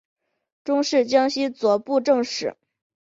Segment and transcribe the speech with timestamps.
[0.63, 2.55] 终仕江西左布政使。